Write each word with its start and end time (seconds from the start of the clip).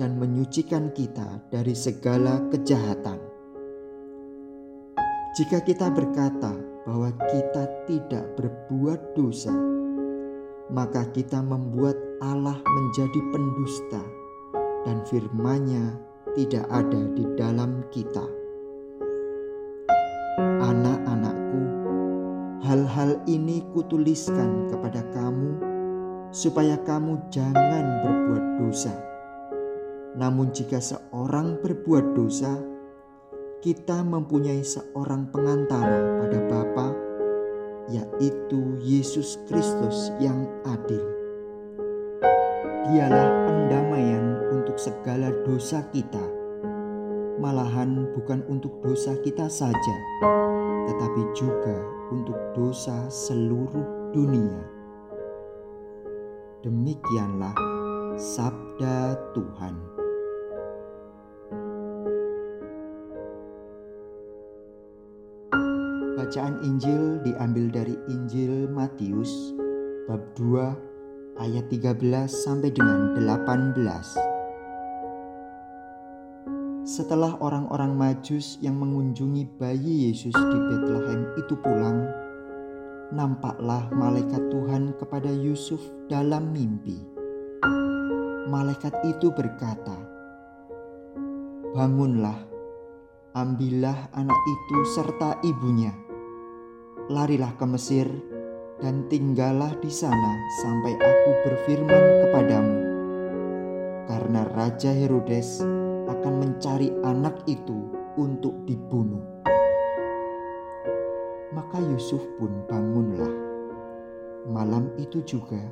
dan 0.00 0.18
menyucikan 0.18 0.90
kita 0.90 1.38
dari 1.54 1.76
segala 1.76 2.42
kejahatan. 2.50 3.20
Jika 5.38 5.62
kita 5.64 5.88
berkata 5.92 6.52
bahwa 6.82 7.14
kita 7.30 7.64
tidak 7.86 8.26
berbuat 8.36 9.14
dosa, 9.14 9.54
maka 10.72 11.04
kita 11.12 11.44
membuat 11.44 11.94
Allah 12.22 12.54
menjadi 12.54 13.18
pendusta 13.34 13.98
dan 14.86 15.02
firman-Nya 15.10 15.98
tidak 16.38 16.70
ada 16.70 17.02
di 17.18 17.26
dalam 17.34 17.82
kita. 17.90 18.22
Anak-anakku, 20.62 21.62
hal-hal 22.62 23.18
ini 23.26 23.66
kutuliskan 23.74 24.70
kepada 24.70 25.02
kamu 25.10 25.58
supaya 26.30 26.78
kamu 26.86 27.18
jangan 27.34 28.06
berbuat 28.06 28.44
dosa. 28.62 28.94
Namun 30.14 30.54
jika 30.54 30.78
seorang 30.78 31.58
berbuat 31.58 32.14
dosa, 32.14 32.54
kita 33.66 34.06
mempunyai 34.06 34.62
seorang 34.62 35.26
pengantara 35.34 36.22
pada 36.22 36.38
Bapa 36.46 36.88
yaitu 37.90 38.78
Yesus 38.78 39.42
Kristus 39.50 40.14
yang 40.22 40.46
adil. 40.62 41.21
Dialah 42.82 43.46
pendamaian 43.46 44.42
untuk 44.50 44.74
segala 44.74 45.30
dosa 45.46 45.86
kita, 45.94 46.18
malahan 47.38 48.10
bukan 48.10 48.42
untuk 48.50 48.82
dosa 48.82 49.14
kita 49.22 49.46
saja, 49.46 49.96
tetapi 50.90 51.22
juga 51.30 51.78
untuk 52.10 52.34
dosa 52.58 53.06
seluruh 53.06 54.10
dunia. 54.10 54.66
Demikianlah 56.66 57.54
sabda 58.18 59.14
Tuhan. 59.30 59.74
Bacaan 66.18 66.66
Injil 66.66 67.22
diambil 67.22 67.66
dari 67.70 67.94
Injil 68.10 68.66
Matius 68.66 69.54
bab 70.10 70.22
2 70.34 70.91
ayat 71.40 71.68
13 71.72 72.28
sampai 72.28 72.68
dengan 72.72 73.16
18. 73.16 73.76
Setelah 76.82 77.38
orang-orang 77.40 77.94
Majus 77.94 78.58
yang 78.60 78.76
mengunjungi 78.76 79.48
bayi 79.56 80.10
Yesus 80.10 80.34
di 80.34 80.58
Bethlehem 80.68 81.30
itu 81.38 81.54
pulang, 81.62 82.04
nampaklah 83.14 83.88
malaikat 83.94 84.50
Tuhan 84.52 84.92
kepada 84.98 85.30
Yusuf 85.30 85.80
dalam 86.10 86.52
mimpi. 86.52 86.98
Malaikat 88.50 88.92
itu 89.08 89.32
berkata, 89.32 89.96
"Bangunlah, 91.72 92.36
ambillah 93.32 94.10
anak 94.12 94.40
itu 94.44 94.78
serta 94.92 95.40
ibunya." 95.46 95.94
larilah 97.10 97.52
ke 97.58 97.66
Mesir 97.66 98.06
dan 98.82 99.06
tinggallah 99.06 99.70
di 99.78 99.86
sana 99.86 100.42
sampai 100.58 100.98
aku 100.98 101.30
berfirman 101.46 102.04
kepadamu. 102.26 102.78
Karena 104.10 104.42
Raja 104.50 104.90
Herodes 104.90 105.62
akan 106.10 106.34
mencari 106.42 106.90
anak 107.06 107.46
itu 107.46 107.86
untuk 108.18 108.66
dibunuh. 108.66 109.22
Maka 111.54 111.78
Yusuf 111.78 112.20
pun 112.42 112.50
bangunlah. 112.66 113.30
Malam 114.50 114.90
itu 114.98 115.22
juga 115.22 115.62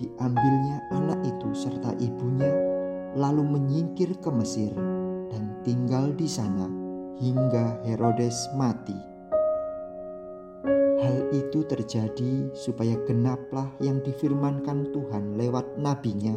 diambilnya 0.00 0.80
anak 0.96 1.20
itu 1.28 1.52
serta 1.52 1.92
ibunya 2.00 2.48
lalu 3.12 3.44
menyingkir 3.44 4.16
ke 4.24 4.32
Mesir 4.32 4.72
dan 5.28 5.60
tinggal 5.60 6.16
di 6.16 6.24
sana 6.24 6.64
hingga 7.20 7.84
Herodes 7.84 8.48
mati. 8.56 9.15
Hal 10.96 11.28
itu 11.28 11.60
terjadi 11.68 12.48
supaya 12.56 12.96
genaplah 13.04 13.68
yang 13.84 14.00
difirmankan 14.00 14.88
Tuhan 14.96 15.36
lewat 15.36 15.76
nabinya. 15.76 16.32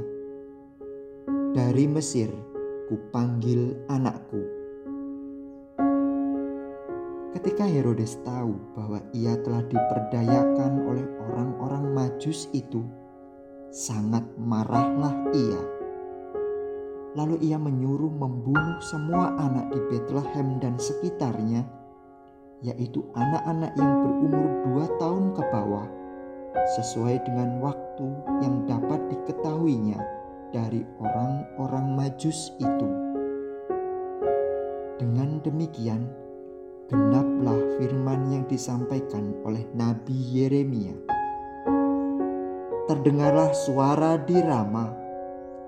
Dari 1.56 1.88
Mesir 1.88 2.28
kupanggil 2.92 3.80
anakku. 3.88 4.44
Ketika 7.40 7.64
Herodes 7.64 8.19
tahu 8.28 8.52
bahwa 8.75 9.00
ia 9.16 9.40
telah 9.40 9.64
diperdayakan 9.64 10.84
oleh 10.92 11.08
orang-orang 11.30 11.96
majus 11.96 12.51
itu, 12.51 12.84
sangat 13.72 14.28
marahlah 14.36 15.16
ia. 15.31 15.62
Lalu 17.16 17.48
ia 17.48 17.56
menyuruh 17.56 18.12
membunuh 18.12 18.84
semua 18.84 19.39
anak 19.39 19.72
di 19.72 19.80
Bethlehem 19.88 20.60
dan 20.60 20.75
sekitarnya 20.75 21.79
yaitu 22.60 23.00
anak-anak 23.16 23.72
yang 23.80 23.92
berumur 24.04 24.48
dua 24.68 24.86
tahun 25.00 25.32
ke 25.32 25.44
bawah, 25.48 25.88
sesuai 26.76 27.24
dengan 27.24 27.64
waktu 27.64 28.08
yang 28.44 28.68
dapat 28.68 29.00
diketahuinya 29.08 30.00
dari 30.52 30.84
orang-orang 31.00 31.96
Majus 31.96 32.52
itu. 32.60 32.90
Dengan 35.00 35.40
demikian, 35.40 36.04
genaplah 36.92 37.80
firman 37.80 38.28
yang 38.34 38.44
disampaikan 38.52 39.32
oleh 39.48 39.64
Nabi 39.72 40.18
Yeremia. 40.36 40.96
Terdengarlah 42.92 43.54
suara 43.54 44.20
di 44.20 44.36
Rama, 44.36 44.92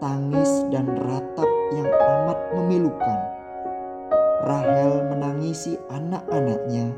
tangis 0.02 0.66
dan 0.74 0.90
ratap 1.08 1.48
yang 1.72 1.88
amat 1.88 2.40
memilukan 2.58 3.31
Rahel 4.42 5.06
menangisi 5.06 5.78
anak-anaknya 5.94 6.90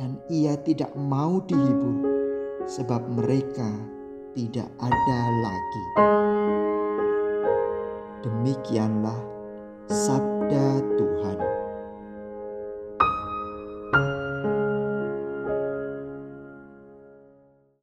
dan 0.00 0.16
ia 0.32 0.56
tidak 0.64 0.88
mau 0.96 1.44
dihibur 1.44 2.08
sebab 2.64 3.04
mereka 3.12 3.68
tidak 4.32 4.64
ada 4.80 5.20
lagi. 5.44 5.84
Demikianlah 8.24 9.20
sabda 9.92 10.80